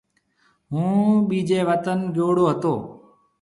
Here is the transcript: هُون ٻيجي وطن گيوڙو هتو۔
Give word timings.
هُون 0.71 1.09
ٻيجي 1.27 1.59
وطن 1.69 1.99
گيوڙو 2.15 2.45
هتو۔ 2.51 2.73